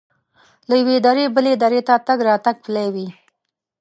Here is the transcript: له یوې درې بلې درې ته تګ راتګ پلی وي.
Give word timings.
له 0.67 0.73
یوې 0.81 0.97
درې 1.07 1.25
بلې 1.35 1.53
درې 1.63 1.81
ته 1.87 1.95
تګ 2.07 2.19
راتګ 2.27 2.55
پلی 2.65 2.87
وي. 2.93 3.07